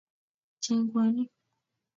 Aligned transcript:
cheng 0.63 0.83
kwenik 0.91 1.29